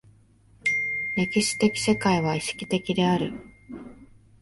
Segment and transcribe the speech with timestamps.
[1.15, 3.33] 歴史的世界は意識的である。